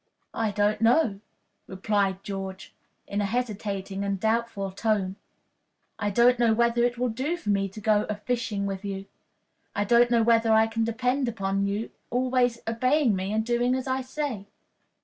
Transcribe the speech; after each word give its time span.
"I 0.33 0.49
don't 0.49 0.81
know," 0.81 1.19
replied 1.67 2.23
George, 2.23 2.73
in 3.05 3.21
a 3.21 3.25
hesitating 3.25 4.03
and 4.03 4.19
doubtful 4.19 4.71
tone. 4.71 5.15
"I 5.99 6.09
don't 6.09 6.39
know 6.39 6.55
whether 6.55 6.83
it 6.83 6.97
will 6.97 7.09
do 7.09 7.37
for 7.37 7.51
me 7.51 7.69
to 7.69 7.79
go 7.79 8.07
a 8.09 8.15
fishing 8.15 8.65
with 8.65 8.83
you. 8.83 9.05
I 9.75 9.83
don't 9.83 10.09
know 10.09 10.23
whether 10.23 10.51
I 10.53 10.65
can 10.65 10.83
depend 10.83 11.27
upon 11.29 11.67
your 11.67 11.89
always 12.09 12.59
obeying 12.67 13.15
me 13.15 13.31
and 13.31 13.45
doing 13.45 13.75
as 13.75 13.85
I 13.85 14.01
say." 14.01 14.47